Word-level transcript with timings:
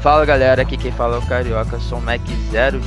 Fala 0.00 0.24
galera, 0.24 0.62
aqui 0.62 0.78
quem 0.78 0.90
fala 0.90 1.16
é 1.16 1.18
o 1.18 1.26
Carioca, 1.26 1.78
sou 1.78 1.98
o 1.98 2.00
Mac 2.00 2.22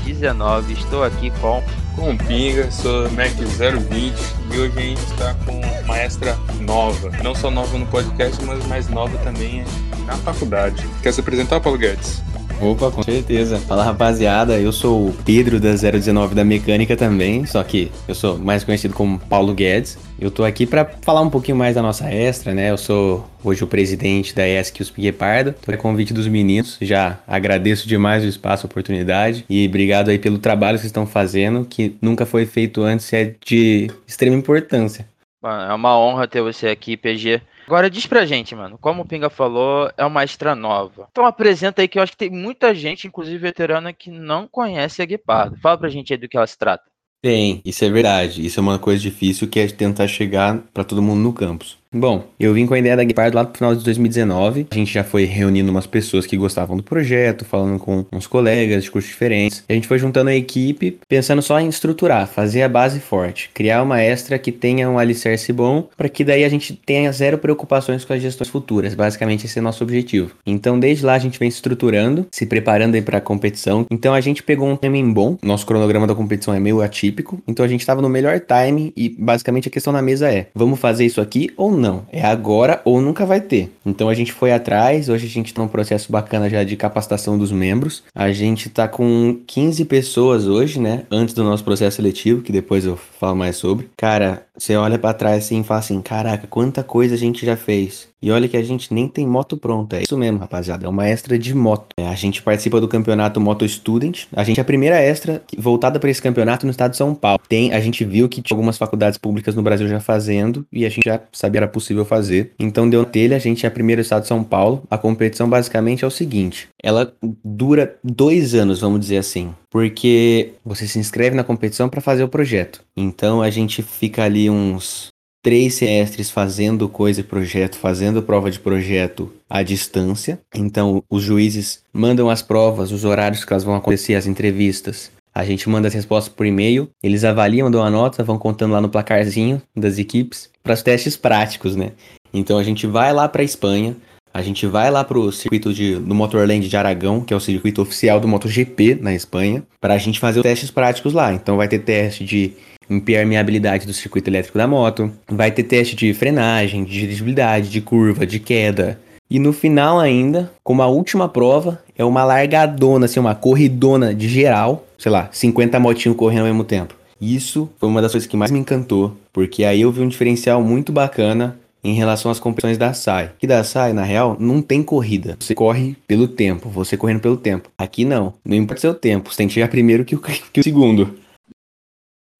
019, 0.04 0.73
estou 0.73 1.03
aqui 1.03 1.31
com. 1.39 1.63
Com 1.95 2.09
o 2.09 2.17
Pinga, 2.17 2.71
sou 2.71 3.07
Mac 3.11 3.29
020 3.33 4.15
e 4.51 4.57
hoje 4.57 4.73
a 4.75 4.81
gente 4.81 5.04
está 5.04 5.36
com 5.46 5.60
uma 5.60 6.65
nova. 6.65 7.12
Não 7.23 7.36
só 7.36 7.52
nova 7.52 7.78
no 7.78 7.86
podcast, 7.86 8.44
mas 8.44 8.65
mais 8.65 8.89
nova 8.89 9.15
também 9.20 9.63
na 10.07 10.13
faculdade. 10.13 10.84
Quer 11.04 11.13
se 11.13 11.20
apresentar, 11.20 11.60
Paulo 11.60 11.78
Guedes? 11.78 12.23
Opa, 12.63 12.89
com 12.89 13.03
certeza. 13.03 13.60
Fala 13.60 13.83
rapaziada, 13.83 14.58
eu 14.58 14.71
sou 14.71 15.10
o 15.10 15.13
Pedro 15.26 15.60
da 15.60 15.74
019 15.74 16.33
da 16.33 16.45
Mecânica 16.45 16.95
também, 16.95 17.45
só 17.45 17.61
que 17.61 17.91
eu 18.07 18.15
sou 18.15 18.38
mais 18.38 18.63
conhecido 18.63 18.93
como 18.93 19.20
Paulo 19.20 19.53
Guedes. 19.53 19.97
Eu 20.17 20.31
tô 20.31 20.45
aqui 20.45 20.65
para 20.65 20.85
falar 21.02 21.20
um 21.20 21.29
pouquinho 21.29 21.57
mais 21.57 21.75
da 21.75 21.81
nossa 21.81 22.09
extra, 22.09 22.53
né? 22.53 22.71
Eu 22.71 22.77
sou 22.77 23.29
hoje 23.43 23.65
o 23.65 23.67
presidente 23.67 24.34
da 24.34 24.47
ESC 24.47 24.81
USP 24.81 25.02
Guepardo. 25.02 25.53
Tô 25.53 25.73
a 25.73 25.77
convite 25.77 26.13
dos 26.13 26.25
meninos, 26.25 26.77
já 26.81 27.20
agradeço 27.27 27.85
demais 27.85 28.23
o 28.23 28.27
espaço, 28.27 28.66
a 28.66 28.70
oportunidade 28.70 29.43
e 29.49 29.67
obrigado 29.67 30.09
aí 30.09 30.17
pelo 30.17 30.38
trabalho 30.38 30.77
que 30.77 30.84
vocês 30.84 30.89
estão 30.89 31.05
fazendo, 31.05 31.66
que 31.66 31.98
nunca 32.02 32.25
foi 32.25 32.45
feito 32.45 32.81
antes 32.81 33.11
e 33.11 33.16
é 33.17 33.35
de 33.45 33.91
extrema 34.07 34.38
importância. 34.38 35.05
É 35.43 35.73
uma 35.73 35.99
honra 35.99 36.30
ter 36.30 36.41
você 36.41 36.67
aqui, 36.67 36.95
PG. 36.95 37.41
Agora 37.66 37.90
diz 37.90 38.05
pra 38.05 38.26
gente, 38.26 38.55
mano, 38.55 38.77
como 38.77 39.02
o 39.02 39.05
Pinga 39.05 39.30
falou, 39.30 39.90
é 39.98 40.05
uma 40.05 40.23
extra 40.23 40.55
nova. 40.55 41.08
Então 41.12 41.26
apresenta 41.26 41.81
aí 41.81 41.88
que 41.88 41.98
eu 41.98 42.04
acho 42.04 42.12
que 42.12 42.17
tem 42.17 42.30
muita 42.30 42.73
gente, 42.76 43.08
inclusive 43.08 43.38
veterana, 43.38 43.94
que 43.94 44.12
não 44.12 44.48
conhece 44.48 45.02
a 45.02 45.05
Guepardo. 45.05 45.58
Fala 45.58 45.77
pra 45.77 45.90
gente 45.90 46.13
aí 46.13 46.18
do 46.18 46.27
que 46.27 46.38
ela 46.38 46.48
se 46.48 46.57
trata. 46.57 46.84
Tem, 47.21 47.62
isso 47.63 47.85
é 47.85 47.90
verdade. 47.90 48.45
Isso 48.45 48.59
é 48.59 48.63
uma 48.63 48.77
coisa 48.77 49.02
difícil 49.02 49.48
que 49.48 49.59
é 49.59 49.68
tentar 49.68 50.07
chegar 50.07 50.59
para 50.73 50.84
todo 50.84 51.02
mundo 51.02 51.21
no 51.21 51.34
campus. 51.34 51.77
Bom, 51.95 52.23
eu 52.39 52.55
vim 52.55 52.65
com 52.65 52.73
a 52.73 52.79
ideia 52.79 52.97
da 52.97 53.03
Guepardo 53.03 53.35
lá 53.35 53.43
no 53.43 53.53
final 53.53 53.75
de 53.75 53.83
2019. 53.83 54.65
A 54.71 54.75
gente 54.75 54.91
já 54.91 55.03
foi 55.03 55.25
reunindo 55.25 55.70
umas 55.70 55.85
pessoas 55.85 56.25
que 56.25 56.35
gostavam 56.35 56.75
do 56.75 56.81
projeto, 56.81 57.45
falando 57.45 57.77
com 57.77 58.03
uns 58.11 58.25
colegas 58.25 58.84
de 58.84 58.89
cursos 58.89 59.11
diferentes. 59.11 59.63
A 59.70 59.73
gente 59.73 59.88
foi 59.88 59.99
juntando 59.99 60.31
a 60.31 60.35
equipe, 60.35 60.98
pensando 61.07 61.43
só 61.43 61.59
em 61.59 61.70
estruturar, 61.70 62.27
fazer 62.27 62.63
a 62.63 62.70
base 62.70 62.99
forte, 62.99 63.51
criar 63.53 63.84
uma 63.84 64.02
extra 64.02 64.40
que 64.40 64.52
tenha 64.52 64.90
um 64.90 64.98
alicerce 64.98 65.53
bom, 65.53 65.88
para 65.95 66.09
que 66.09 66.23
daí 66.23 66.44
a 66.44 66.50
gente 66.50 66.73
tenha 66.73 67.12
zero 67.12 67.38
preocupações 67.38 68.03
com 68.03 68.14
as 68.14 68.22
gestões 68.23 68.50
futuras. 68.50 68.96
Basicamente, 68.96 69.46
esse 69.46 69.59
é 69.59 69.62
o 69.62 69.64
nosso 69.64 69.84
objetivo. 69.84 70.31
Então, 70.48 70.80
desde 70.80 71.06
lá 71.06 71.14
a 71.14 71.20
gente 71.20 71.38
vem 71.38 71.48
estruturando, 71.48 72.25
se 72.31 72.48
preparando 72.48 72.96
aí 72.96 73.03
para 73.03 73.20
a 73.20 73.22
competição. 73.22 73.86
Então, 73.92 74.16
a 74.16 74.22
gente 74.22 74.42
pegou 74.42 74.68
um 74.68 74.75
timing 74.75 75.14
bom. 75.14 75.38
Nosso 75.44 75.68
cronograma 75.68 76.08
da 76.08 76.16
competição 76.16 76.56
é 76.56 76.59
meio 76.59 76.81
atípico, 76.81 77.40
então 77.48 77.64
a 77.64 77.68
gente 77.68 77.81
estava 77.81 78.02
no 78.02 78.09
melhor 78.09 78.40
time 78.40 78.92
e 78.98 79.09
basicamente 79.09 79.68
a 79.68 79.72
questão 79.72 79.94
na 79.94 80.02
mesa 80.02 80.31
é: 80.31 80.48
vamos 80.56 80.80
fazer 80.80 81.06
isso 81.06 81.22
aqui 81.22 81.52
ou 81.56 81.72
não? 81.72 81.83
Não. 81.84 82.06
É 82.12 82.23
agora 82.23 82.81
ou 82.86 83.02
nunca 83.02 83.26
vai 83.26 83.42
ter. 83.42 83.72
Então 83.86 84.08
a 84.08 84.14
gente 84.14 84.31
foi 84.31 84.53
atrás, 84.53 85.09
hoje 85.09 85.26
a 85.26 85.30
gente 85.30 85.53
tá 85.53 85.62
num 85.62 85.67
processo 85.67 86.12
bacana 86.12 86.50
já 86.50 86.64
de 86.64 86.78
capacitação 86.78 87.38
dos 87.38 87.52
membros. 87.52 88.03
A 88.16 88.31
gente 88.31 88.70
tá 88.70 88.88
com 88.88 89.42
15 89.45 89.84
pessoas 89.86 90.48
hoje, 90.48 90.80
né? 90.80 91.03
Antes 91.12 91.36
do 91.36 91.44
nosso 91.44 91.64
processo 91.64 91.98
seletivo, 91.98 92.42
que 92.42 92.52
depois 92.52 92.86
eu 92.86 92.98
falo 93.20 93.36
mais 93.36 93.58
sobre. 93.58 93.90
Cara, 93.98 94.45
você 94.56 94.76
olha 94.76 95.00
para 95.00 95.14
trás 95.14 95.46
assim 95.46 95.62
e 95.62 95.64
fala 95.64 95.80
assim: 95.80 96.02
caraca, 96.02 96.48
quanta 96.48 96.84
coisa 96.84 97.16
a 97.16 97.18
gente 97.18 97.46
já 97.46 97.58
fez. 97.58 98.08
E 98.23 98.32
olha 98.32 98.48
que 98.48 98.56
a 98.56 98.64
gente 98.64 98.94
nem 98.94 99.06
tem 99.06 99.28
moto 99.28 99.58
pronta. 99.58 99.98
É 99.98 100.04
isso 100.04 100.18
mesmo, 100.18 100.40
rapaziada. 100.40 100.86
É 100.86 100.90
uma 100.90 101.06
extra 101.06 101.38
de 101.38 101.54
moto. 101.54 101.88
É, 101.98 102.08
a 102.08 102.16
gente 102.16 102.42
participa 102.42 102.80
do 102.80 102.88
campeonato 102.88 103.42
Moto 103.42 103.68
Student. 103.68 104.28
A 104.34 104.46
gente 104.46 104.59
é 104.59 104.62
a 104.62 104.66
primeira 104.66 104.96
extra 104.96 105.44
voltada 105.58 106.00
para 106.00 106.09
esse 106.09 106.22
campeonato 106.22 106.66
no 106.66 106.72
estado 106.72 106.92
de 106.92 106.98
São 106.98 107.14
Paulo. 107.14 107.42
Tem, 107.50 107.74
a 107.74 107.81
gente 107.81 108.06
viu 108.06 108.30
que 108.30 108.42
tinha 108.42 108.56
algumas 108.56 108.78
faculdades 108.78 109.18
públicas 109.18 109.56
no 109.56 109.62
Brasil 109.62 109.90
já 109.90 110.00
fazendo 110.00 110.66
e 110.72 110.86
a 110.86 110.90
gente 110.90 111.04
já 111.04 111.20
sabia 111.34 111.59
era 111.59 111.68
possível 111.68 112.06
fazer. 112.06 112.54
Então 112.58 112.90
deu 112.90 113.04
telha, 113.04 113.36
a 113.36 113.40
gente 113.40 113.66
é 113.66 113.68
a 113.68 113.72
primeira 113.72 114.02
estado 114.02 114.22
de 114.22 114.30
São 114.30 114.42
Paulo. 114.42 114.84
A 114.90 114.98
competição 114.98 115.50
basicamente 115.50 116.06
é 116.06 116.08
o 116.08 116.12
seguinte: 116.12 116.70
ela 116.81 117.14
dura 117.44 117.98
dois 118.02 118.56
anos, 118.56 118.80
vamos 118.80 119.02
dizer 119.02 119.18
assim. 119.18 119.54
Porque 119.74 120.54
você 120.64 120.88
se 120.88 121.00
inscreve 121.00 121.36
na 121.36 121.44
competição 121.44 121.90
para 121.90 122.00
fazer 122.00 122.24
o 122.24 122.30
projeto. 122.30 122.84
Então 122.96 123.42
a 123.42 123.50
gente 123.50 123.82
fica 123.82 124.24
ali 124.24 124.48
uns 124.48 125.08
três 125.44 125.74
semestres 125.74 126.30
fazendo 126.30 126.88
coisa 126.88 127.22
e 127.22 127.24
projeto, 127.24 127.75
fazendo 127.75 128.22
prova 128.22 128.52
de 128.52 128.59
projeto 128.59 129.34
à 129.50 129.64
distância. 129.64 130.40
Então, 130.53 131.03
os 131.09 131.24
juízes 131.24 131.81
mandam 131.92 132.30
as 132.30 132.44
provas, 132.44 132.92
os 132.92 133.03
horários 133.03 133.44
que 133.44 133.52
elas 133.52 133.64
vão 133.64 133.75
acontecer, 133.75 134.14
as 134.14 134.28
entrevistas. 134.28 135.12
A 135.34 135.44
gente 135.44 135.68
manda 135.68 135.88
as 135.88 135.94
respostas 135.96 136.31
por 136.31 136.46
e-mail, 136.46 136.88
eles 137.02 137.24
avaliam, 137.24 137.72
dão 137.72 137.84
a 137.84 137.90
nota, 137.90 138.24
vão 138.24 138.38
contando 138.38 138.74
lá 138.74 138.80
no 138.80 138.90
placarzinho 138.90 139.59
das 139.76 139.97
equipes 139.97 140.50
para 140.62 140.76
os 140.76 140.84
testes 140.84 141.18
práticos, 141.18 141.76
né? 141.76 141.94
Então 142.31 142.59
a 142.59 142.64
gente 142.64 142.86
vai 142.86 143.12
lá 143.12 143.28
para 143.28 143.42
a 143.42 143.46
Espanha, 143.46 143.97
a 144.34 144.42
gente 144.42 144.66
vai 144.66 144.90
lá 144.90 145.04
para 145.04 145.20
o 145.20 145.32
circuito 145.32 145.72
de, 145.72 145.96
do 145.96 146.16
Motorland 146.16 146.68
de 146.68 146.76
Aragão, 146.76 147.22
que 147.22 147.34
é 147.34 147.38
o 147.38 147.40
circuito 147.40 147.82
oficial 147.82 148.20
do 148.20 148.28
MotoGP 148.28 148.98
na 149.00 149.14
Espanha, 149.14 149.64
para 149.80 149.94
a 149.94 149.98
gente 149.98 150.20
fazer 150.20 150.40
os 150.40 150.44
testes 150.44 150.72
práticos 150.72 151.14
lá. 151.14 151.32
Então 151.32 151.56
vai 151.56 151.68
ter 151.68 151.80
teste 151.80 152.26
de 152.26 152.54
impermeabilidade 152.90 153.86
do 153.86 153.94
circuito 153.94 154.30
elétrico 154.30 154.58
da 154.58 154.68
moto, 154.68 155.12
vai 155.30 155.52
ter 155.52 155.64
teste 155.64 155.96
de 155.96 156.14
frenagem, 156.14 156.84
de 156.84 157.00
dirigibilidade, 157.00 157.70
de 157.70 157.80
curva, 157.80 158.26
de 158.26 158.40
queda. 158.40 159.00
E 159.30 159.38
no 159.40 159.54
final 159.54 160.00
ainda, 160.00 160.52
como 160.64 160.82
a 160.82 160.88
última 160.88 161.30
prova, 161.30 161.82
é 161.96 162.04
uma 162.04 162.24
largadona, 162.24 163.06
assim, 163.06 163.20
uma 163.20 163.36
corridona 163.36 164.14
de 164.14 164.28
geral, 164.28 164.86
sei 164.98 165.12
lá, 165.12 165.30
50 165.32 165.80
motinhos 165.80 166.18
correndo 166.18 166.42
ao 166.42 166.48
mesmo 166.48 166.64
tempo. 166.64 166.96
Isso 167.22 167.70
foi 167.80 167.88
uma 167.88 168.02
das 168.02 168.12
coisas 168.12 168.28
que 168.28 168.36
mais 168.36 168.52
me 168.52 168.60
encantou, 168.60 169.16
porque 169.32 169.64
aí 169.64 169.82
eu 169.82 169.92
vi 169.92 170.02
um 170.02 170.08
diferencial 170.08 170.62
muito 170.62 170.92
bacana 170.92 171.58
em 171.84 171.94
relação 171.94 172.32
às 172.32 172.40
competições 172.40 172.78
da 172.78 172.94
SAI. 172.94 173.32
Que 173.38 173.46
da 173.46 173.64
SAI, 173.64 173.94
na 173.94 174.04
real, 174.04 174.38
não 174.40 174.62
tem 174.62 174.82
corrida. 174.82 175.38
Você 175.40 175.54
corre 175.54 175.96
pelo 176.08 176.28
tempo, 176.28 176.70
você 176.70 176.96
correndo 176.96 177.20
pelo 177.20 177.38
tempo. 177.38 177.70
Aqui 177.78 178.06
não, 178.06 178.34
não 178.46 178.56
importa 178.56 178.80
o 178.80 178.82
seu 178.82 178.94
tempo, 178.94 179.32
você 179.32 179.38
tem 179.38 179.48
que 179.48 179.54
chegar 179.54 179.68
primeiro 179.68 180.06
que 180.06 180.16
o, 180.16 180.20
que 180.52 180.60
o 180.60 180.64
segundo. 180.64 181.22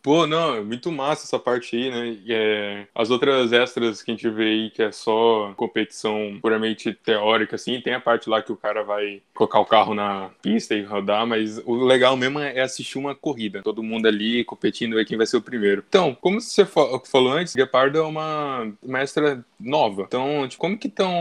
Pô, 0.04 0.28
não, 0.28 0.56
é 0.56 0.62
muito 0.62 0.92
massa 0.92 1.26
essa 1.26 1.40
parte 1.40 1.78
aí, 1.78 1.90
né? 1.90 2.18
É, 2.28 2.88
as 2.94 3.10
outras 3.10 3.54
extras 3.54 4.04
que 4.04 4.12
a 4.12 4.14
gente 4.14 4.30
vê 4.30 4.44
aí, 4.44 4.70
que 4.70 4.84
é 4.84 4.92
só 4.92 5.54
competição 5.56 6.38
puramente 6.42 6.94
teórica, 6.94 7.56
assim, 7.56 7.80
tem 7.80 7.94
a 7.94 8.02
parte 8.02 8.30
lá 8.30 8.42
que 8.42 8.52
o 8.52 8.58
cara 8.58 8.84
vai 8.84 9.22
colocar 9.34 9.62
o 9.62 9.66
carro 9.66 9.94
na 9.96 10.30
pista 10.42 10.76
e 10.76 10.84
rodar, 10.84 11.26
mas 11.26 11.58
o 11.66 11.86
legal 11.86 12.18
mesmo 12.18 12.40
é 12.40 12.60
assistir 12.60 12.98
uma 12.98 13.16
corrida. 13.16 13.62
Todo 13.64 13.82
mundo 13.82 14.06
ali 14.06 14.44
competindo, 14.44 14.96
ver 14.96 15.06
quem 15.06 15.18
vai 15.18 15.26
ser 15.26 15.38
o 15.38 15.42
primeiro. 15.42 15.86
Então, 15.88 16.14
como 16.20 16.42
você 16.42 16.66
falou 16.66 17.32
antes, 17.32 17.56
Guepardo 17.56 17.98
é 17.98 18.02
uma, 18.02 18.74
uma 18.84 19.00
extra 19.00 19.44
nova. 19.58 20.04
Então, 20.04 20.46
tipo, 20.50 20.60
como 20.60 20.78
que 20.78 20.90
estão 20.90 21.14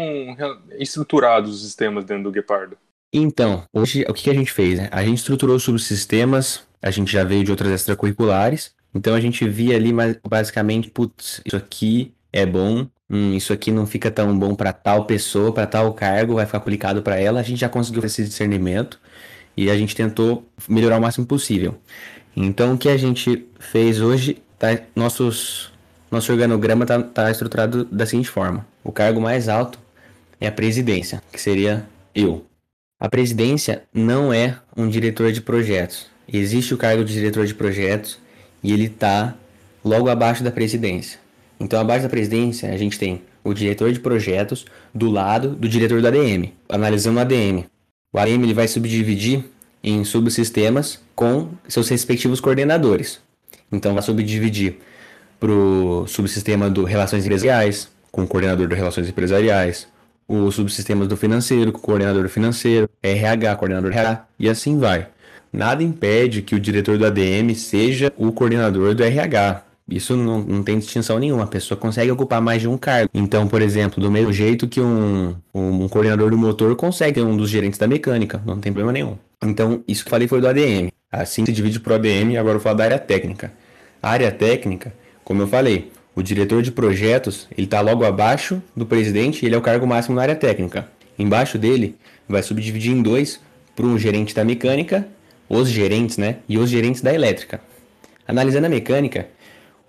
estruturados 0.77 1.55
os 1.55 1.63
sistemas 1.63 2.05
dentro 2.05 2.25
do 2.25 2.33
Guepardo? 2.33 2.77
Então, 3.13 3.63
hoje, 3.73 4.05
o 4.09 4.15
que 4.15 4.29
a 4.29 4.35
gente 4.35 4.51
fez? 4.51 4.79
Né? 4.79 4.89
A 4.91 5.05
gente 5.05 5.19
estruturou 5.19 5.59
subsistemas, 5.61 6.67
a 6.83 6.91
gente 6.91 7.13
já 7.13 7.23
veio 7.23 7.45
de 7.45 7.51
outras 7.51 7.71
extracurriculares. 7.71 8.75
Então 8.95 9.15
a 9.15 9.21
gente 9.21 9.49
via 9.49 9.77
ali 9.77 9.93
basicamente, 10.29 10.91
putz, 10.91 11.41
isso 11.47 11.57
aqui 11.57 12.13
é 12.33 12.45
bom, 12.45 12.87
hum, 13.09 13.35
isso 13.35 13.53
aqui 13.53 13.71
não 13.71 13.87
fica 13.87 14.11
tão 14.11 14.37
bom 14.37 14.55
para 14.55 14.73
tal 14.73 15.07
pessoa, 15.07 15.53
para 15.53 15.67
tal 15.67 15.95
cargo, 15.95 16.35
vai 16.35 16.47
ficar 16.47 16.59
aplicado 16.59 17.03
para 17.03 17.19
ela. 17.19 17.41
A 17.41 17.43
gente 17.43 17.61
já 17.61 17.69
conseguiu 17.69 18.05
esse 18.05 18.25
discernimento 18.25 19.01
e 19.57 19.71
a 19.71 19.77
gente 19.77 19.95
tentou 19.95 20.47
melhorar 20.69 20.99
o 20.99 21.01
máximo 21.01 21.25
possível. 21.27 21.77
Então 22.37 22.75
o 22.75 22.79
que 22.79 22.89
a 22.89 22.97
gente 22.97 23.47
fez 23.59 24.01
hoje, 24.01 24.43
tá, 24.59 24.79
nossos, 24.97 25.71
nosso 26.11 26.33
organograma 26.33 26.85
está 26.85 27.03
tá 27.03 27.31
estruturado 27.31 27.85
da 27.85 28.07
seguinte 28.07 28.29
forma: 28.29 28.67
o 28.83 28.91
cargo 28.91 29.21
mais 29.21 29.49
alto 29.49 29.79
é 30.41 30.47
a 30.49 30.53
presidência, 30.53 31.23
que 31.33 31.41
seria 31.41 31.87
eu. 32.15 32.45
A 32.99 33.09
presidência 33.09 33.85
não 33.93 34.33
é 34.33 34.59
um 34.77 34.89
diretor 34.89 35.33
de 35.33 35.41
projetos. 35.41 36.07
Existe 36.31 36.75
o 36.75 36.77
cargo 36.77 37.05
de 37.05 37.13
diretor 37.13 37.47
de 37.47 37.55
projetos 37.55 38.19
e 38.63 38.73
ele 38.73 38.87
está 38.87 39.35
logo 39.85 40.09
abaixo 40.09 40.43
da 40.45 40.51
presidência. 40.51 41.19
Então, 41.59 41.81
abaixo 41.81 42.05
da 42.05 42.09
presidência, 42.09 42.73
a 42.73 42.77
gente 42.77 42.99
tem 42.99 43.23
o 43.45 43.53
diretor 43.53 43.93
de 43.93 44.01
projetos 44.01 44.65
do 44.95 45.11
lado 45.11 45.51
do 45.51 45.69
diretor 45.69 46.01
do 46.01 46.07
ADM. 46.07 46.53
Analisando 46.69 47.19
o 47.19 47.21
ADM. 47.21 47.65
O 48.13 48.19
ADM 48.19 48.43
ele 48.43 48.55
vai 48.55 48.69
subdividir 48.69 49.45
em 49.83 50.05
subsistemas 50.05 51.01
com 51.15 51.49
seus 51.69 51.89
respectivos 51.89 52.41
coordenadores. 52.41 53.21
Então, 53.71 53.95
vai 53.95 54.03
subdividir 54.03 54.77
para 55.41 55.51
o 55.51 56.07
subsistema 56.07 56.71
do 56.71 56.85
Relações 56.85 57.25
Empresariais, 57.25 57.89
com 58.11 58.23
o 58.23 58.27
coordenador 58.29 58.69
de 58.69 58.75
Relações 58.75 59.09
Empresariais, 59.09 59.89
o 60.29 60.51
subsistema 60.51 61.05
do 61.07 61.17
financeiro, 61.17 61.73
com 61.73 61.79
o 61.79 61.83
coordenador 61.83 62.23
do 62.23 62.29
financeiro, 62.29 62.89
RH, 63.03 63.57
coordenador 63.57 63.91
do 63.91 63.97
RH, 63.97 64.25
e 64.39 64.49
assim 64.49 64.79
vai. 64.79 65.09
Nada 65.53 65.83
impede 65.83 66.43
que 66.43 66.55
o 66.55 66.61
diretor 66.61 66.97
do 66.97 67.05
ADM 67.05 67.55
seja 67.55 68.13
o 68.17 68.33
coordenador 68.33 68.95
do 68.95 69.05
RH. 69.05 69.63
Isso 69.89 70.17
não, 70.17 70.41
não 70.41 70.63
tem 70.63 70.79
distinção 70.79 71.19
nenhuma. 71.19 71.45
A 71.45 71.47
pessoa 71.47 71.77
consegue 71.77 72.11
ocupar 72.11 72.41
mais 72.41 72.63
de 72.63 72.69
um 72.69 72.79
cargo. 72.79 73.11
Então, 73.13 73.47
por 73.47 73.61
exemplo, 73.61 74.03
do 74.03 74.11
mesmo 74.11 74.33
jeito 74.33 74.67
que 74.67 74.81
um, 74.81 75.37
um, 75.53 75.85
um 75.85 75.89
coordenador 75.89 76.31
do 76.31 76.39
motor 76.39 76.75
consegue 76.77 77.21
ser 77.21 77.27
um 77.27 77.37
dos 77.37 77.51
gerentes 77.51 77.79
da 77.79 77.87
mecânica. 77.87 78.41
Não 78.47 78.59
tem 78.59 78.73
problema 78.73 78.93
nenhum. 78.93 79.19
Então, 79.45 79.83
isso 79.87 80.03
que 80.03 80.09
eu 80.09 80.11
falei 80.11 80.27
foi 80.27 80.41
do 80.41 80.49
ADM. 80.49 80.89
Assim 81.11 81.45
se 81.45 81.53
divide 81.53 81.79
para 81.79 81.93
o 81.93 81.97
ADM 81.97 82.39
agora 82.39 82.55
eu 82.55 82.59
vou 82.59 82.61
falar 82.61 82.77
da 82.77 82.85
área 82.85 82.99
técnica. 82.99 83.53
A 84.03 84.11
área 84.11 84.33
técnica, 84.33 84.95
como 85.23 85.43
eu 85.43 85.47
falei, 85.47 85.93
o 86.17 86.23
diretor 86.23 86.63
de 86.63 86.71
projetos 86.71 87.47
ele 87.57 87.67
está 87.67 87.83
logo 87.83 88.05
abaixo 88.05 88.63
do 88.75 88.87
presidente 88.87 89.45
ele 89.45 89.55
é 89.55 89.59
o 89.59 89.63
cargo 89.63 89.87
máximo 89.87 90.17
na 90.17 90.23
área 90.23 90.35
técnica. 90.35 90.89
Embaixo 91.19 91.59
dele 91.59 91.97
vai 92.27 92.43
subdividir 92.43 92.93
em 92.93 93.03
dois 93.03 93.41
para 93.77 93.85
um 93.85 93.99
gerente 93.99 94.35
da 94.35 94.43
mecânica, 94.43 95.07
os 95.53 95.69
gerentes, 95.69 96.17
né? 96.17 96.37
E 96.49 96.57
os 96.57 96.71
gerentes 96.71 97.03
da 97.03 97.13
elétrica. 97.13 97.61
Analisando 98.27 98.67
a 98.67 98.71
mecânica, 98.71 99.29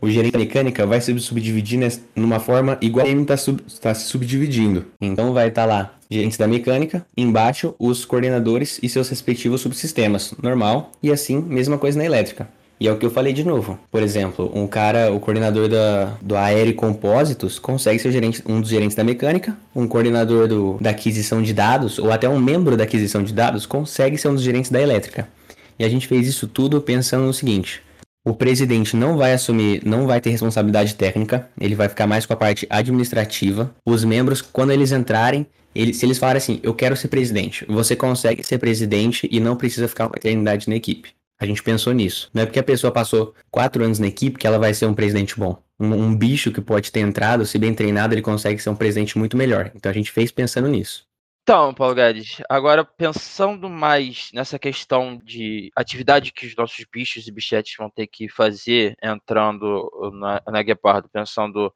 o 0.01 0.09
gerente 0.09 0.33
da 0.33 0.39
mecânica 0.39 0.85
vai 0.85 0.99
se 0.99 1.17
subdividir 1.19 1.79
numa 2.13 2.37
forma 2.37 2.77
igual 2.81 3.05
a 3.05 3.09
está 3.09 3.37
sub, 3.37 3.61
tá 3.81 3.93
se 3.93 4.07
subdividindo. 4.07 4.85
Então 4.99 5.31
vai 5.31 5.47
estar 5.47 5.61
tá 5.61 5.67
lá 5.67 5.93
gerentes 6.11 6.37
da 6.37 6.47
mecânica, 6.47 7.05
embaixo 7.15 7.73
os 7.79 8.03
coordenadores 8.03 8.77
e 8.83 8.89
seus 8.89 9.07
respectivos 9.07 9.61
subsistemas, 9.61 10.33
normal, 10.43 10.91
e 11.01 11.09
assim, 11.11 11.39
mesma 11.41 11.77
coisa 11.77 11.97
na 11.97 12.03
elétrica. 12.03 12.47
E 12.77 12.87
é 12.87 12.91
o 12.91 12.97
que 12.97 13.05
eu 13.05 13.11
falei 13.11 13.31
de 13.31 13.45
novo. 13.45 13.79
Por 13.89 14.03
exemplo, 14.03 14.51
um 14.53 14.67
cara, 14.67 15.13
o 15.13 15.19
coordenador 15.19 15.69
da, 15.69 16.17
do 16.21 16.35
Aéreo 16.35 16.75
Compósitos, 16.75 17.57
consegue 17.57 17.99
ser 17.99 18.11
gerente, 18.11 18.43
um 18.45 18.59
dos 18.59 18.69
gerentes 18.69 18.95
da 18.97 19.03
mecânica, 19.05 19.55
um 19.73 19.87
coordenador 19.87 20.49
do, 20.49 20.77
da 20.81 20.89
aquisição 20.89 21.41
de 21.41 21.53
dados, 21.53 21.97
ou 21.97 22.11
até 22.11 22.27
um 22.27 22.37
membro 22.37 22.75
da 22.75 22.83
aquisição 22.83 23.23
de 23.23 23.31
dados, 23.31 23.65
consegue 23.65 24.17
ser 24.17 24.27
um 24.27 24.35
dos 24.35 24.43
gerentes 24.43 24.69
da 24.69 24.81
elétrica. 24.81 25.29
E 25.77 25.83
a 25.83 25.89
gente 25.89 26.07
fez 26.07 26.27
isso 26.27 26.47
tudo 26.47 26.81
pensando 26.81 27.25
no 27.25 27.33
seguinte: 27.33 27.81
o 28.25 28.33
presidente 28.33 28.95
não 28.95 29.17
vai 29.17 29.33
assumir, 29.33 29.81
não 29.85 30.07
vai 30.07 30.21
ter 30.21 30.29
responsabilidade 30.29 30.95
técnica, 30.95 31.49
ele 31.59 31.75
vai 31.75 31.89
ficar 31.89 32.07
mais 32.07 32.25
com 32.25 32.33
a 32.33 32.37
parte 32.37 32.65
administrativa. 32.69 33.75
Os 33.85 34.03
membros, 34.03 34.41
quando 34.41 34.71
eles 34.71 34.91
entrarem, 34.91 35.45
ele, 35.75 35.93
se 35.93 36.05
eles 36.05 36.17
falarem 36.17 36.37
assim, 36.37 36.59
eu 36.63 36.73
quero 36.73 36.95
ser 36.95 37.09
presidente, 37.09 37.65
você 37.67 37.95
consegue 37.95 38.43
ser 38.43 38.59
presidente 38.59 39.27
e 39.31 39.39
não 39.39 39.55
precisa 39.55 39.87
ficar 39.87 40.07
uma 40.07 40.15
eternidade 40.15 40.69
na 40.69 40.75
equipe. 40.75 41.09
A 41.39 41.45
gente 41.45 41.61
pensou 41.61 41.91
nisso. 41.91 42.29
Não 42.33 42.43
é 42.43 42.45
porque 42.45 42.59
a 42.59 42.63
pessoa 42.63 42.93
passou 42.93 43.33
quatro 43.51 43.83
anos 43.83 43.99
na 43.99 44.07
equipe 44.07 44.37
que 44.37 44.47
ela 44.47 44.59
vai 44.59 44.73
ser 44.73 44.85
um 44.85 44.93
presidente 44.93 45.37
bom. 45.37 45.57
Um, 45.77 45.93
um 45.93 46.15
bicho 46.15 46.51
que 46.51 46.61
pode 46.61 46.91
ter 46.91 47.01
entrado, 47.01 47.45
se 47.45 47.57
bem 47.57 47.73
treinado, 47.73 48.13
ele 48.13 48.21
consegue 48.21 48.61
ser 48.61 48.69
um 48.69 48.75
presidente 48.75 49.17
muito 49.17 49.35
melhor. 49.35 49.71
Então 49.75 49.89
a 49.89 49.93
gente 49.93 50.11
fez 50.11 50.31
pensando 50.31 50.69
nisso. 50.69 51.05
Então, 51.43 51.73
Paulo 51.73 51.93
Guedes, 51.93 52.41
agora 52.47 52.85
pensando 52.85 53.69
mais 53.69 54.29
nessa 54.33 54.57
questão 54.57 55.19
de 55.21 55.69
atividade 55.75 56.31
que 56.31 56.45
os 56.45 56.55
nossos 56.55 56.85
bichos 56.89 57.27
e 57.27 57.31
bichetes 57.33 57.75
vão 57.77 57.89
ter 57.89 58.07
que 58.07 58.29
fazer 58.29 58.95
entrando 59.03 59.91
na, 60.13 60.41
na 60.47 60.63
Guepardo, 60.63 61.09
pensando 61.09 61.73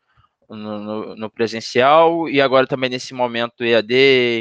no, 0.49 0.79
no, 0.79 1.15
no, 1.17 1.29
presencial 1.29 2.29
e 2.29 2.39
agora 2.39 2.65
também 2.65 2.89
nesse 2.89 3.13
momento 3.13 3.61
EAD, 3.61 3.93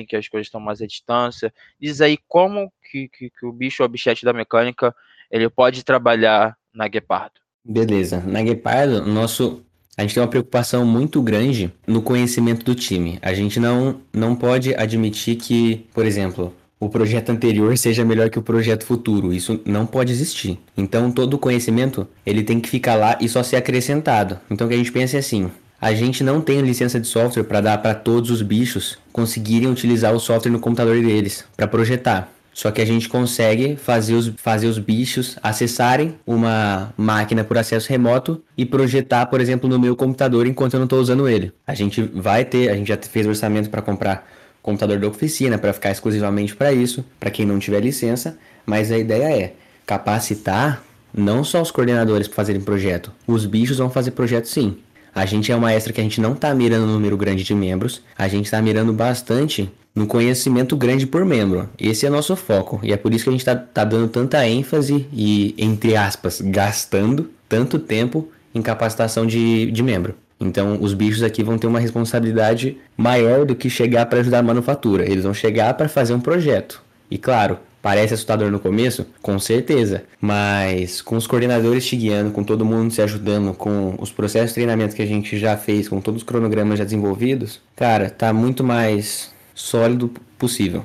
em 0.02 0.06
que 0.06 0.14
as 0.14 0.28
coisas 0.28 0.46
estão 0.46 0.60
mais 0.60 0.80
à 0.80 0.86
distância. 0.86 1.52
Diz 1.80 2.00
aí 2.00 2.16
como 2.28 2.72
que, 2.88 3.08
que, 3.08 3.28
que 3.28 3.46
o 3.46 3.52
bicho 3.52 3.82
ou 3.82 3.88
bichete 3.88 4.24
da 4.24 4.32
mecânica 4.32 4.94
ele 5.28 5.50
pode 5.50 5.84
trabalhar 5.84 6.56
na 6.72 6.86
Guepardo. 6.86 7.40
Beleza. 7.64 8.20
Na 8.20 8.44
Guepardo, 8.44 9.04
nosso 9.04 9.65
a 9.96 10.02
gente 10.02 10.14
tem 10.14 10.22
uma 10.22 10.28
preocupação 10.28 10.84
muito 10.84 11.22
grande 11.22 11.72
no 11.86 12.02
conhecimento 12.02 12.64
do 12.64 12.74
time. 12.74 13.18
A 13.22 13.32
gente 13.32 13.58
não, 13.58 13.96
não 14.12 14.36
pode 14.36 14.74
admitir 14.74 15.36
que, 15.36 15.86
por 15.94 16.04
exemplo, 16.04 16.52
o 16.78 16.90
projeto 16.90 17.30
anterior 17.30 17.76
seja 17.78 18.04
melhor 18.04 18.28
que 18.28 18.38
o 18.38 18.42
projeto 18.42 18.84
futuro. 18.84 19.32
Isso 19.32 19.58
não 19.64 19.86
pode 19.86 20.12
existir. 20.12 20.58
Então, 20.76 21.10
todo 21.10 21.34
o 21.34 21.38
conhecimento 21.38 22.06
ele 22.26 22.42
tem 22.42 22.60
que 22.60 22.68
ficar 22.68 22.96
lá 22.96 23.16
e 23.22 23.28
só 23.28 23.42
ser 23.42 23.56
acrescentado. 23.56 24.38
Então, 24.50 24.68
que 24.68 24.74
a 24.74 24.76
gente 24.76 24.92
pense 24.92 25.16
assim: 25.16 25.50
a 25.80 25.94
gente 25.94 26.22
não 26.22 26.42
tem 26.42 26.60
licença 26.60 27.00
de 27.00 27.06
software 27.06 27.44
para 27.44 27.62
dar 27.62 27.78
para 27.78 27.94
todos 27.94 28.30
os 28.30 28.42
bichos 28.42 28.98
conseguirem 29.12 29.70
utilizar 29.70 30.14
o 30.14 30.20
software 30.20 30.52
no 30.52 30.60
computador 30.60 31.00
deles 31.00 31.42
para 31.56 31.66
projetar. 31.66 32.35
Só 32.56 32.70
que 32.70 32.80
a 32.80 32.86
gente 32.86 33.06
consegue 33.06 33.76
fazer 33.76 34.14
os, 34.14 34.32
fazer 34.38 34.66
os 34.66 34.78
bichos 34.78 35.36
acessarem 35.42 36.14
uma 36.26 36.90
máquina 36.96 37.44
por 37.44 37.58
acesso 37.58 37.90
remoto 37.90 38.42
e 38.56 38.64
projetar, 38.64 39.26
por 39.26 39.42
exemplo, 39.42 39.68
no 39.68 39.78
meu 39.78 39.94
computador 39.94 40.46
enquanto 40.46 40.72
eu 40.72 40.78
não 40.78 40.86
estou 40.86 40.98
usando 40.98 41.28
ele. 41.28 41.52
A 41.66 41.74
gente 41.74 42.00
vai 42.00 42.46
ter, 42.46 42.70
a 42.70 42.74
gente 42.74 42.88
já 42.88 42.96
fez 42.96 43.26
orçamento 43.26 43.68
para 43.68 43.82
comprar 43.82 44.26
computador 44.62 44.98
da 44.98 45.06
oficina 45.06 45.58
para 45.58 45.74
ficar 45.74 45.90
exclusivamente 45.90 46.56
para 46.56 46.72
isso, 46.72 47.04
para 47.20 47.30
quem 47.30 47.44
não 47.44 47.58
tiver 47.58 47.80
licença, 47.80 48.38
mas 48.64 48.90
a 48.90 48.96
ideia 48.96 49.38
é 49.38 49.52
capacitar 49.84 50.82
não 51.12 51.44
só 51.44 51.60
os 51.60 51.70
coordenadores 51.70 52.26
para 52.26 52.36
fazerem 52.36 52.62
projeto, 52.62 53.12
os 53.26 53.44
bichos 53.44 53.76
vão 53.76 53.90
fazer 53.90 54.12
projeto 54.12 54.46
sim. 54.46 54.78
A 55.14 55.26
gente 55.26 55.52
é 55.52 55.56
uma 55.56 55.74
extra 55.74 55.92
que 55.92 56.00
a 56.00 56.04
gente 56.04 56.22
não 56.22 56.32
está 56.32 56.54
mirando 56.54 56.84
um 56.84 56.92
número 56.94 57.18
grande 57.18 57.44
de 57.44 57.54
membros, 57.54 58.02
a 58.16 58.28
gente 58.28 58.46
está 58.46 58.62
mirando 58.62 58.94
bastante 58.94 59.70
no 59.96 60.06
conhecimento 60.06 60.76
grande 60.76 61.06
por 61.06 61.24
membro. 61.24 61.70
Esse 61.80 62.04
é 62.04 62.10
nosso 62.10 62.36
foco 62.36 62.78
e 62.82 62.92
é 62.92 62.98
por 62.98 63.14
isso 63.14 63.24
que 63.24 63.30
a 63.30 63.32
gente 63.32 63.40
está 63.40 63.56
tá 63.56 63.82
dando 63.82 64.08
tanta 64.08 64.46
ênfase 64.46 65.06
e, 65.10 65.54
entre 65.56 65.96
aspas, 65.96 66.42
gastando 66.42 67.30
tanto 67.48 67.78
tempo 67.78 68.28
em 68.54 68.60
capacitação 68.60 69.26
de, 69.26 69.70
de 69.70 69.82
membro. 69.82 70.14
Então, 70.38 70.78
os 70.82 70.92
bichos 70.92 71.22
aqui 71.22 71.42
vão 71.42 71.56
ter 71.56 71.66
uma 71.66 71.80
responsabilidade 71.80 72.76
maior 72.94 73.46
do 73.46 73.56
que 73.56 73.70
chegar 73.70 74.04
para 74.04 74.20
ajudar 74.20 74.40
a 74.40 74.42
manufatura. 74.42 75.10
Eles 75.10 75.24
vão 75.24 75.32
chegar 75.32 75.72
para 75.74 75.88
fazer 75.88 76.12
um 76.12 76.20
projeto. 76.20 76.82
E 77.10 77.16
claro, 77.16 77.58
parece 77.80 78.12
assustador 78.12 78.50
no 78.50 78.60
começo? 78.60 79.06
Com 79.22 79.38
certeza. 79.38 80.04
Mas 80.20 81.00
com 81.00 81.16
os 81.16 81.26
coordenadores 81.26 81.86
te 81.86 81.96
guiando, 81.96 82.32
com 82.32 82.44
todo 82.44 82.66
mundo 82.66 82.92
se 82.92 83.00
ajudando, 83.00 83.54
com 83.54 83.94
os 83.98 84.12
processos 84.12 84.50
de 84.50 84.54
treinamento 84.56 84.94
que 84.94 85.02
a 85.02 85.06
gente 85.06 85.38
já 85.38 85.56
fez, 85.56 85.88
com 85.88 86.02
todos 86.02 86.20
os 86.20 86.26
cronogramas 86.26 86.78
já 86.78 86.84
desenvolvidos, 86.84 87.62
cara, 87.74 88.10
tá 88.10 88.30
muito 88.30 88.62
mais 88.62 89.34
sólido 89.56 90.08
possível. 90.38 90.84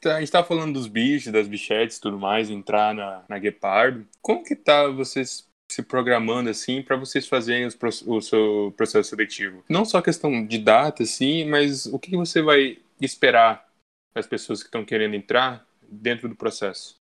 Tá, 0.00 0.16
a 0.16 0.20
gente 0.20 0.30
tá 0.30 0.44
falando 0.44 0.74
dos 0.74 0.86
bichos, 0.86 1.32
das 1.32 1.48
bichetes 1.48 1.96
e 1.96 2.00
tudo 2.00 2.18
mais, 2.18 2.50
entrar 2.50 2.94
na, 2.94 3.22
na 3.28 3.38
Guepardo. 3.38 4.06
Como 4.20 4.44
que 4.44 4.54
tá 4.54 4.88
vocês 4.88 5.48
se 5.70 5.82
programando 5.82 6.50
assim 6.50 6.82
para 6.82 6.96
vocês 6.96 7.26
fazerem 7.26 7.66
os, 7.66 7.76
o 8.06 8.20
seu 8.20 8.74
processo 8.76 9.10
seletivo? 9.10 9.64
Não 9.68 9.84
só 9.84 10.02
questão 10.02 10.44
de 10.44 10.58
data, 10.58 11.02
assim, 11.02 11.44
mas 11.48 11.86
o 11.86 11.98
que 11.98 12.16
você 12.16 12.42
vai 12.42 12.78
esperar 13.00 13.66
das 14.14 14.26
pessoas 14.26 14.62
que 14.62 14.68
estão 14.68 14.84
querendo 14.84 15.14
entrar 15.14 15.64
dentro 15.88 16.28
do 16.28 16.34
processo? 16.34 16.96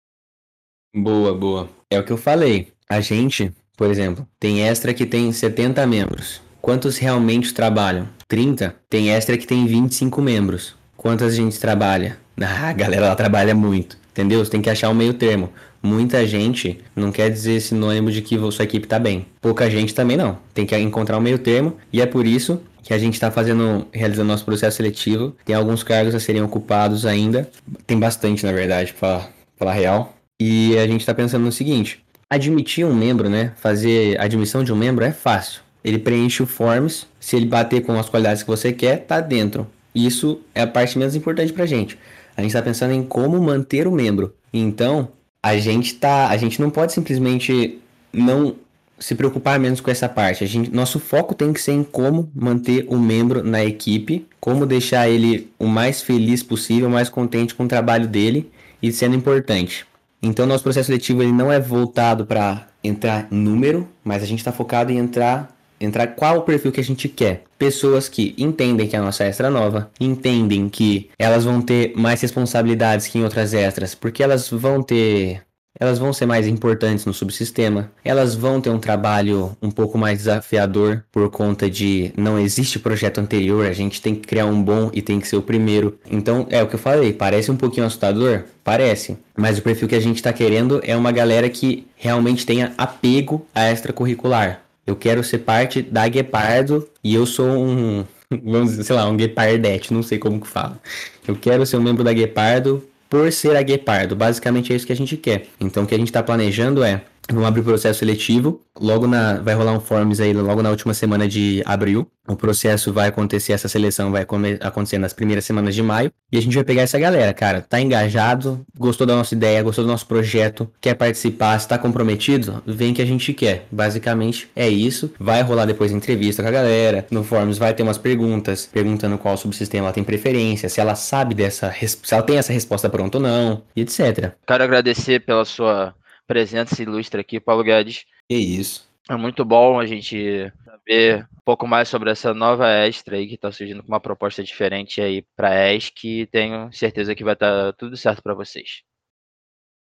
Boa, 0.95 1.33
boa. 1.33 1.69
É 1.89 2.00
o 2.00 2.04
que 2.04 2.12
eu 2.12 2.18
falei. 2.18 2.71
A 2.88 3.01
gente, 3.01 3.51
por 3.75 3.89
exemplo, 3.89 4.27
tem 4.39 4.68
extra 4.68 4.94
que 4.94 5.06
tem 5.06 5.31
70 5.31 5.86
membros. 5.88 6.42
Quantos 6.62 6.98
realmente 6.98 7.54
trabalham? 7.54 8.07
30? 8.27 8.75
Tem 8.88 9.09
extra 9.09 9.38
que 9.38 9.48
tem 9.48 9.66
25 9.66 10.21
membros. 10.21 10.75
Quantas 10.95 11.36
gente 11.36 11.60
trabalha? 11.60 12.18
Ah, 12.40 12.69
a 12.69 12.74
galera 12.74 13.10
lá 13.10 13.16
trabalha 13.16 13.54
muito. 13.54 13.98
Entendeu? 14.12 14.44
Você 14.44 14.51
tem 14.51 14.62
que 14.62 14.69
achar 14.69 14.90
um 14.90 14.94
meio 14.94 15.13
termo. 15.13 15.50
Muita 15.81 16.25
gente 16.25 16.80
não 16.95 17.12
quer 17.12 17.30
dizer 17.30 17.60
sinônimo 17.60 18.12
de 18.12 18.22
que 18.22 18.38
sua 18.51 18.63
equipe 18.63 18.88
tá 18.88 19.00
bem. 19.00 19.25
Pouca 19.42 19.69
gente 19.69 19.94
também 19.94 20.16
não. 20.16 20.38
Tem 20.54 20.66
que 20.66 20.78
encontrar 20.78 21.18
um 21.18 21.22
meio 21.22 21.40
termo 21.40 21.78
e 21.92 22.01
é 22.01 22.06
por 22.06 22.25
isso 22.25 22.62
que 22.84 22.94
a 22.94 22.98
gente 22.98 23.16
está 23.16 23.31
fazendo, 23.31 23.88
realizando 23.92 24.28
nosso 24.28 24.45
processo 24.45 24.78
seletivo. 24.78 25.36
Tem 25.44 25.56
alguns 25.56 25.84
cargos 25.84 26.13
a 26.13 26.19
serem 26.19 26.44
ocupados 26.44 27.06
ainda. 27.06 27.50
Tem 27.88 27.98
bastante, 27.98 28.45
na 28.45 28.51
verdade, 28.51 28.94
para 28.94 29.28
falar 29.57 29.74
real. 29.74 30.16
E 30.40 30.78
a 30.78 30.86
gente 30.86 31.02
está 31.02 31.14
pensando 31.14 31.44
no 31.44 31.52
seguinte: 31.52 32.04
admitir 32.30 32.85
um 32.85 32.94
membro, 32.94 33.30
né? 33.30 33.54
Fazer 33.56 34.19
admissão 34.19 34.64
de 34.64 34.71
um 34.71 34.76
membro 34.76 35.04
é 35.04 35.12
fácil. 35.12 35.62
Ele 35.83 35.97
preenche 35.97 36.44
o 36.44 36.45
forms, 36.45 37.07
se 37.19 37.35
ele 37.35 37.45
bater 37.45 37.81
com 37.81 37.97
as 38.00 38.07
qualidades 38.07 38.44
que 38.44 38.50
você 38.50 38.71
quer, 38.71 39.00
tá 39.00 39.19
dentro. 39.19 39.68
Isso 39.94 40.42
é 40.54 40.62
a 40.62 40.68
parte 40.68 40.97
menos 40.97 41.16
importante 41.16 41.54
pra 41.54 41.66
gente. 41.66 41.97
A 42.35 42.42
gente 42.42 42.50
está 42.50 42.62
pensando 42.62 42.94
em 42.94 43.04
como 43.04 43.40
manter 43.42 43.88
o 43.88 43.92
membro. 43.92 44.33
Então, 44.52 45.09
a 45.42 45.57
gente 45.57 45.95
tá, 45.95 46.30
a 46.30 46.38
gente 46.38 46.59
não 46.62 46.69
pode 46.69 46.94
simplesmente 46.94 47.80
não 48.12 48.56
se 49.00 49.16
preocupar 49.16 49.59
menos 49.59 49.81
com 49.81 49.92
essa 49.92 50.07
parte. 50.07 50.44
A 50.44 50.47
gente, 50.47 50.73
nosso 50.73 51.00
foco 51.00 51.35
tem 51.35 51.52
que 51.52 51.62
ser 51.62 51.73
em 51.73 51.83
como 51.83 52.31
manter 52.33 52.85
o 52.90 52.97
membro 52.97 53.44
na 53.44 53.64
equipe, 53.64 54.26
como 54.40 54.66
deixar 54.66 55.09
ele 55.09 55.52
o 55.59 55.68
mais 55.68 56.02
feliz 56.02 56.42
possível, 56.42 56.90
mais 56.90 57.09
contente 57.09 57.54
com 57.54 57.66
o 57.66 57.68
trabalho 57.68 58.07
dele 58.07 58.50
e 58.81 58.92
sendo 58.92 59.16
importante. 59.16 59.85
Então, 60.21 60.45
nosso 60.45 60.64
processo 60.64 60.88
seletivo 60.88 61.21
ele 61.21 61.33
não 61.33 61.52
é 61.52 61.59
voltado 61.59 62.26
para 62.26 62.68
entrar 62.81 63.28
número, 63.30 63.88
mas 64.04 64.23
a 64.23 64.26
gente 64.26 64.40
está 64.40 64.54
focado 64.54 64.92
em 64.92 64.97
entrar 64.97 65.54
entrar 65.83 66.07
qual 66.07 66.40
o 66.40 66.42
perfil 66.42 66.71
que 66.71 66.80
a 66.80 66.83
gente 66.83 67.07
quer. 67.07 67.44
Pessoas 67.57 68.09
que 68.09 68.33
entendem 68.37 68.87
que 68.87 68.95
a 68.95 69.02
nossa 69.02 69.23
extra 69.23 69.49
nova, 69.49 69.90
entendem 69.99 70.69
que 70.69 71.09
elas 71.18 71.44
vão 71.44 71.61
ter 71.61 71.94
mais 71.95 72.21
responsabilidades 72.21 73.07
que 73.07 73.19
em 73.19 73.23
outras 73.23 73.54
extras, 73.54 73.95
porque 73.95 74.23
elas 74.23 74.49
vão 74.49 74.81
ter 74.81 75.42
elas 75.80 75.97
vão 75.97 76.13
ser 76.13 76.25
mais 76.25 76.47
importantes 76.47 77.06
no 77.06 77.13
subsistema, 77.13 77.92
elas 78.04 78.35
vão 78.35 78.61
ter 78.61 78.69
um 78.69 78.80
trabalho 78.80 79.57
um 79.61 79.71
pouco 79.71 79.97
mais 79.97 80.19
desafiador 80.19 81.04
por 81.11 81.30
conta 81.30 81.69
de 81.69 82.13
não 82.16 82.40
existe 82.40 82.80
projeto 82.80 83.19
anterior, 83.19 83.66
a 83.66 83.73
gente 83.73 84.02
tem 84.02 84.13
que 84.13 84.28
criar 84.28 84.45
um 84.45 84.61
bom 84.61 84.90
e 84.94 85.02
tem 85.02 85.19
que 85.19 85.28
ser 85.28 85.35
o 85.35 85.42
primeiro. 85.42 85.99
Então, 86.09 86.45
é 86.49 86.61
o 86.61 86.68
que 86.68 86.75
eu 86.75 86.80
falei, 86.80 87.11
parece 87.11 87.52
um 87.52 87.57
pouquinho 87.57 87.85
assustador? 87.85 88.44
Parece, 88.63 89.18
mas 89.35 89.57
o 89.57 89.61
perfil 89.61 89.87
que 89.87 89.95
a 89.95 89.99
gente 89.99 90.18
está 90.18 90.31
querendo 90.31 90.80
é 90.83 90.95
uma 90.95 91.11
galera 91.11 91.49
que 91.49 91.85
realmente 91.95 92.45
tenha 92.45 92.73
apego 92.78 93.45
a 93.54 93.71
extracurricular. 93.71 94.63
Eu 94.85 94.95
quero 94.95 95.23
ser 95.23 95.40
parte 95.40 95.81
da 95.81 96.07
Guepardo 96.07 96.87
e 97.04 97.16
eu 97.16 97.25
sou 97.25 97.47
um, 97.47 98.06
vamos 98.30 98.71
dizer, 98.71 98.83
sei 98.83 98.95
lá, 98.95 99.07
um 99.07 99.16
Guepardete, 99.16 99.94
não 99.94 100.04
sei 100.04 100.18
como 100.18 100.42
que 100.42 100.47
fala. 100.47 100.80
Eu 101.28 101.35
quero 101.35 101.66
ser 101.66 101.78
um 101.78 101.81
membro 101.81 102.04
da 102.04 102.13
Guepardo 102.13 102.83
por 103.09 103.31
ser 103.31 103.56
a 103.56 103.61
Guepardo. 103.61 104.16
Basicamente 104.16 104.73
é 104.73 104.75
isso 104.75 104.85
que 104.85 104.94
a 104.94 104.95
gente 104.95 105.16
quer. 105.16 105.47
Então 105.59 105.83
o 105.83 105.87
que 105.87 105.95
a 105.95 105.97
gente 105.97 106.09
está 106.09 106.21
planejando 106.21 106.83
é 106.83 107.04
Vamos 107.33 107.47
abrir 107.47 107.61
o 107.61 107.63
processo 107.63 107.99
seletivo. 107.99 108.61
Logo 108.80 109.07
na. 109.07 109.37
Vai 109.37 109.56
rolar 109.56 109.73
um 109.73 109.80
forms 109.80 110.19
aí 110.19 110.33
logo 110.33 110.61
na 110.61 110.69
última 110.69 110.94
semana 110.94 111.28
de 111.28 111.63
abril. 111.66 112.07
O 112.25 112.37
processo 112.37 112.94
vai 112.94 113.09
acontecer, 113.09 113.52
essa 113.52 113.68
seleção 113.68 114.09
vai 114.09 114.25
acontecer 114.61 114.97
nas 114.97 115.11
primeiras 115.11 115.44
semanas 115.44 115.75
de 115.75 115.83
maio. 115.83 116.09
E 116.31 116.37
a 116.37 116.42
gente 116.42 116.56
vai 116.56 116.63
pegar 116.63 116.83
essa 116.83 116.97
galera, 116.97 117.33
cara. 117.33 117.61
Tá 117.61 117.81
engajado, 117.81 118.66
gostou 118.78 119.06
da 119.06 119.13
nossa 119.13 119.35
ideia, 119.35 119.61
gostou 119.61 119.83
do 119.83 119.92
nosso 119.92 120.07
projeto, 120.07 120.71
quer 120.80 120.94
participar, 120.94 121.57
está 121.57 121.78
comprometido? 121.78 122.63
Vem 122.66 122.94
que 122.94 123.02
a 123.02 123.06
gente 123.06 123.33
quer. 123.33 123.68
Basicamente 123.69 124.49
é 124.56 124.69
isso. 124.69 125.13
Vai 125.19 125.42
rolar 125.42 125.66
depois 125.66 125.92
entrevista 125.92 126.42
com 126.42 126.47
a 126.47 126.52
galera. 126.52 127.06
No 127.11 127.25
Forms 127.25 127.57
vai 127.57 127.73
ter 127.73 127.83
umas 127.83 127.97
perguntas, 127.97 128.69
perguntando 128.71 129.18
qual 129.18 129.35
subsistema 129.35 129.87
ela 129.87 129.94
tem 129.94 130.04
preferência, 130.04 130.69
se 130.69 130.80
ela 130.80 130.95
sabe 130.95 131.35
dessa. 131.35 131.73
Se 131.73 132.13
ela 132.13 132.23
tem 132.23 132.37
essa 132.37 132.54
resposta 132.54 132.90
pronta 132.90 133.18
ou 133.18 133.23
não, 133.23 133.63
e 133.75 133.81
etc. 133.81 134.31
Quero 134.47 134.63
agradecer 134.63 135.19
pela 135.19 135.44
sua 135.44 135.94
presença 136.27 136.81
ilustre 136.81 137.21
aqui, 137.21 137.39
Paulo 137.39 137.63
Guedes. 137.63 138.06
É 138.30 138.35
isso. 138.35 138.87
É 139.09 139.15
muito 139.15 139.44
bom 139.44 139.80
a 139.80 139.85
gente 139.85 140.51
saber 140.65 141.27
um 141.33 141.42
pouco 141.44 141.68
mais 141.68 141.89
sobre 141.89 142.09
essa 142.09 142.33
nova 142.33 142.69
extra 142.69 143.18
aí 143.18 143.27
que 143.27 143.35
está 143.35 143.51
surgindo 143.51 143.83
com 143.83 143.89
uma 143.89 143.99
proposta 143.99 144.44
diferente 144.44 145.01
aí 145.01 145.25
para 145.35 145.73
ESC 145.73 146.21
e 146.21 146.25
tenho 146.25 146.71
certeza 146.71 147.13
que 147.13 147.23
vai 147.23 147.33
estar 147.33 147.65
tá 147.65 147.73
tudo 147.73 147.97
certo 147.97 148.21
para 148.23 148.33
vocês. 148.33 148.81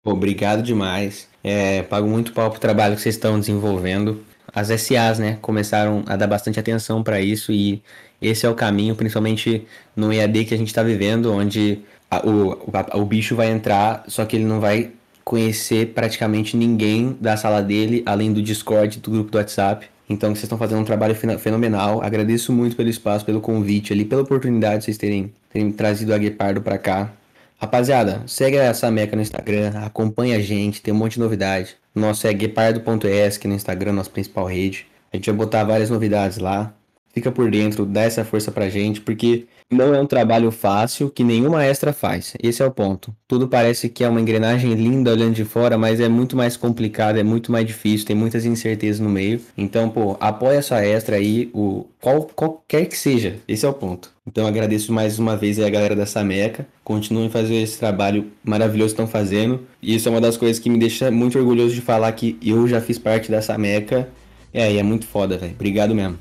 Obrigado 0.04 0.62
demais. 0.62 1.28
É, 1.44 1.82
pago 1.82 2.08
muito 2.08 2.32
pau 2.32 2.50
pro 2.50 2.58
trabalho 2.58 2.96
que 2.96 3.02
vocês 3.02 3.14
estão 3.14 3.38
desenvolvendo. 3.38 4.24
As 4.52 4.68
SAs, 4.68 5.18
né, 5.18 5.38
começaram 5.40 6.02
a 6.06 6.16
dar 6.16 6.26
bastante 6.26 6.58
atenção 6.58 7.02
para 7.02 7.20
isso 7.20 7.52
e 7.52 7.82
esse 8.20 8.44
é 8.44 8.48
o 8.48 8.54
caminho, 8.54 8.96
principalmente 8.96 9.66
no 9.94 10.12
EAD 10.12 10.46
que 10.46 10.54
a 10.54 10.58
gente 10.58 10.68
está 10.68 10.82
vivendo, 10.82 11.32
onde 11.32 11.82
a, 12.10 12.26
o, 12.26 12.52
o, 12.52 13.00
o 13.00 13.04
bicho 13.04 13.36
vai 13.36 13.50
entrar, 13.50 14.04
só 14.08 14.24
que 14.24 14.36
ele 14.36 14.44
não 14.44 14.60
vai 14.60 14.92
conhecer 15.25 15.93
praticamente 15.95 16.57
ninguém 16.57 17.17
da 17.21 17.37
sala 17.37 17.62
dele, 17.62 18.02
além 18.07 18.33
do 18.33 18.43
Discord 18.43 18.99
do 19.00 19.11
grupo 19.11 19.31
do 19.31 19.38
WhatsApp. 19.38 19.87
Então 20.09 20.31
vocês 20.31 20.45
estão 20.45 20.59
fazendo 20.59 20.81
um 20.81 20.85
trabalho 20.85 21.14
fenomenal. 21.14 22.02
Agradeço 22.02 22.52
muito 22.52 22.76
pelo 22.76 22.88
espaço, 22.88 23.25
pelo 23.25 23.41
convite 23.41 23.93
ali, 23.93 24.05
pela 24.05 24.23
oportunidade 24.23 24.79
de 24.79 24.85
vocês 24.85 24.99
terem, 24.99 25.33
terem 25.50 25.73
trazido 25.73 26.12
a 26.12 26.19
Guepardo 26.19 26.61
para 26.61 26.79
cá. 26.79 27.12
Rapaziada, 27.59 28.23
segue 28.26 28.57
essa 28.57 28.91
meca 28.91 29.14
no 29.14 29.23
Instagram, 29.23 29.71
acompanha 29.85 30.37
a 30.37 30.41
gente, 30.41 30.83
tem 30.83 30.93
um 30.93 30.97
monte 30.97 31.12
de 31.12 31.21
novidade. 31.21 31.76
Nosso 31.95 32.26
é 32.26 32.33
guepardo.es, 32.33 33.38
no 33.45 33.55
Instagram, 33.55 33.93
nossa 33.93 34.11
principal 34.11 34.47
rede. 34.47 34.87
A 35.12 35.17
gente 35.17 35.31
vai 35.31 35.37
botar 35.37 35.62
várias 35.62 35.88
novidades 35.88 36.38
lá. 36.38 36.75
Fica 37.12 37.31
por 37.31 37.50
dentro, 37.50 37.85
dá 37.85 38.02
essa 38.02 38.25
força 38.25 38.50
pra 38.50 38.71
gente, 38.71 39.00
porque 39.00 39.47
não 39.71 39.95
é 39.95 40.00
um 40.00 40.07
trabalho 40.07 40.50
fácil 40.50 41.11
que 41.11 41.25
nenhuma 41.25 41.64
extra 41.64 41.92
faz. 41.92 42.35
Esse 42.42 42.62
é 42.62 42.66
o 42.66 42.71
ponto. 42.71 43.14
Tudo 43.26 43.49
parece 43.49 43.88
que 43.88 44.04
é 44.04 44.09
uma 44.09 44.21
engrenagem 44.21 44.75
linda 44.75 45.11
olhando 45.11 45.35
de 45.35 45.45
fora, 45.45 45.78
mas 45.78 46.00
é 46.00 46.09
muito 46.09 46.37
mais 46.37 46.57
complicado, 46.57 47.19
é 47.19 47.23
muito 47.23 47.50
mais 47.50 47.66
difícil, 47.66 48.07
tem 48.07 48.16
muitas 48.16 48.45
incertezas 48.45 49.00
no 49.00 49.09
meio. 49.09 49.40
Então, 49.57 49.88
pô, 49.88 50.16
apoia 50.21 50.59
essa 50.59 50.85
extra 50.85 51.16
aí, 51.16 51.50
o 51.54 51.87
qual, 52.00 52.23
qualquer 52.35 52.87
que 52.87 52.99
seja. 52.99 53.37
Esse 53.49 53.64
é 53.64 53.69
o 53.69 53.73
ponto. 53.73 54.11
Então, 54.26 54.47
agradeço 54.47 54.92
mais 54.92 55.19
uma 55.19 55.37
vez 55.37 55.59
a 55.59 55.69
galera 55.69 55.97
da 55.97 56.07
Sameca. 56.07 56.66
Continuem 56.85 57.31
fazendo 57.31 57.62
esse 57.62 57.78
trabalho 57.78 58.31
maravilhoso 58.45 58.95
que 58.95 59.02
estão 59.02 59.07
fazendo. 59.07 59.66
E 59.81 59.95
isso 59.95 60.09
é 60.09 60.12
uma 60.12 60.21
das 60.21 60.37
coisas 60.37 60.59
que 60.59 60.71
me 60.71 60.78
deixa 60.78 61.11
muito 61.11 61.38
orgulhoso 61.38 61.75
de 61.75 61.81
falar 61.81 62.12
que 62.12 62.38
eu 62.42 62.69
já 62.69 62.81
fiz 62.81 62.99
parte 62.99 63.31
da 63.31 63.42
Sameca. 63.42 64.09
É, 64.52 64.71
e 64.71 64.78
é 64.78 64.83
muito 64.83 65.07
foda, 65.07 65.38
velho. 65.38 65.54
Obrigado 65.54 65.95
mesmo. 65.95 66.19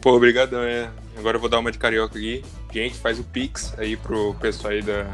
Pô, 0.00 0.14
obrigadão, 0.14 0.62
é. 0.62 0.88
Agora 1.16 1.36
eu 1.36 1.40
vou 1.40 1.48
dar 1.48 1.58
uma 1.58 1.72
de 1.72 1.78
carioca 1.78 2.16
aqui. 2.16 2.44
Gente, 2.72 2.96
faz 2.96 3.18
o 3.18 3.24
Pix 3.24 3.74
aí 3.78 3.96
pro 3.96 4.34
pessoal 4.34 4.72
aí 4.72 4.82
da. 4.82 5.04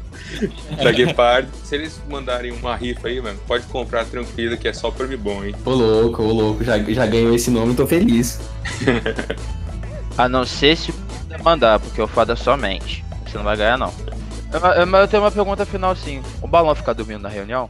da 0.82 0.90
Guepard. 0.90 1.48
Se 1.64 1.74
eles 1.74 2.00
mandarem 2.08 2.50
uma 2.52 2.74
rifa 2.74 3.08
aí, 3.08 3.20
mano, 3.20 3.38
pode 3.46 3.66
comprar 3.66 4.04
tranquilo 4.06 4.56
que 4.56 4.68
é 4.68 4.72
só 4.72 4.90
prêmio 4.90 5.18
bom, 5.18 5.44
hein? 5.44 5.54
Ô 5.64 5.70
louco, 5.70 6.22
ô 6.22 6.32
louco, 6.32 6.64
já, 6.64 6.78
já 6.78 7.06
ganhou 7.06 7.34
esse 7.34 7.50
nome, 7.50 7.74
tô 7.74 7.86
feliz. 7.86 8.40
A 10.16 10.28
não 10.28 10.46
ser 10.46 10.76
se 10.76 10.94
mandar, 11.42 11.80
porque 11.80 12.00
o 12.00 12.06
fada 12.06 12.36
somente. 12.36 13.04
Você 13.26 13.36
não 13.36 13.44
vai 13.44 13.56
ganhar, 13.56 13.76
não. 13.76 13.92
Eu, 14.52 14.60
eu, 14.60 14.96
eu 14.96 15.08
tenho 15.08 15.22
uma 15.22 15.30
pergunta 15.30 15.66
final 15.66 15.94
sim. 15.96 16.22
O 16.40 16.46
balão 16.46 16.74
fica 16.74 16.94
dormindo 16.94 17.22
na 17.22 17.28
reunião? 17.28 17.68